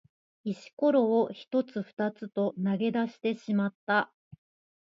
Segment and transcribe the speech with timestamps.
[0.45, 4.11] 石ころを一つ二つと投げ出してしまった。